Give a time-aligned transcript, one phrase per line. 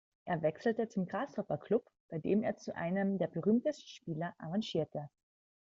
[0.25, 5.09] Er wechselte zum Grasshopper-Club, bei dem er zu einem der berühmtesten Spieler avancierte.